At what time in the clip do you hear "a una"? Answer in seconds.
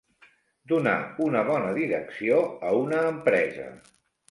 2.71-3.05